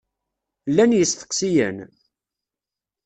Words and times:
Llan 0.69 0.91
yisteqsiyen? 0.97 1.77